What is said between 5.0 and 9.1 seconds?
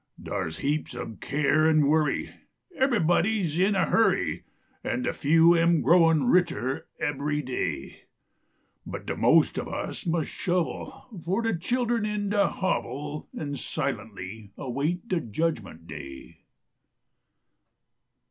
de few am growin richer ebbery day; But